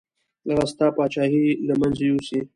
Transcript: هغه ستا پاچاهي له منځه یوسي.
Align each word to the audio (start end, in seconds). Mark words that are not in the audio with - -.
هغه 0.47 0.65
ستا 0.71 0.87
پاچاهي 0.97 1.45
له 1.67 1.73
منځه 1.81 2.03
یوسي. 2.09 2.39